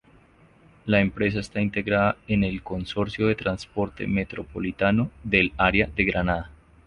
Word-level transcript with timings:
La 0.87 0.99
empresa 0.99 1.39
está 1.41 1.61
integrada 1.61 2.17
en 2.27 2.43
el 2.43 2.63
Consorcio 2.63 3.27
de 3.27 3.35
Transporte 3.35 4.07
Metropolitano 4.07 5.11
del 5.23 5.53
Área 5.59 5.91
de 5.95 6.05
Granada. 6.05 6.49